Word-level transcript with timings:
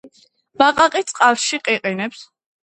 ბაყაყი 0.61 1.01
წყალში 1.11 1.61
ყიყინებს. 1.69 2.25